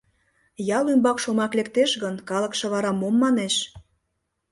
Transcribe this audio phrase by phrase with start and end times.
[0.77, 3.55] Ял ӱмбак шомак лектеш гын, калыкше вара мом манеш?